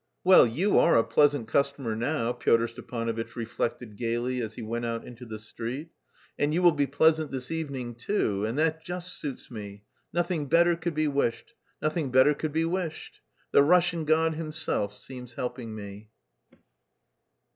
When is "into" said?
5.05-5.27